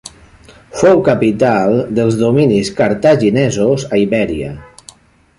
[0.77, 4.49] Fou capital dels dominis cartaginesos a Ibèria.